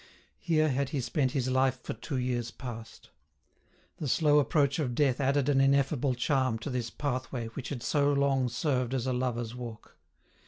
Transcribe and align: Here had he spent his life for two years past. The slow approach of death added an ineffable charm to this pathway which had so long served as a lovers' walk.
Here 0.39 0.69
had 0.69 0.89
he 0.89 0.99
spent 0.99 1.33
his 1.33 1.47
life 1.47 1.79
for 1.83 1.93
two 1.93 2.17
years 2.17 2.49
past. 2.49 3.11
The 3.97 4.07
slow 4.07 4.39
approach 4.39 4.79
of 4.79 4.95
death 4.95 5.21
added 5.21 5.47
an 5.47 5.61
ineffable 5.61 6.15
charm 6.15 6.57
to 6.65 6.71
this 6.71 6.89
pathway 6.89 7.49
which 7.49 7.69
had 7.69 7.83
so 7.83 8.11
long 8.11 8.49
served 8.49 8.95
as 8.95 9.05
a 9.05 9.13
lovers' 9.13 9.53
walk. 9.53 9.95